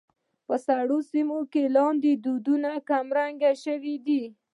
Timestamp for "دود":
2.23-2.45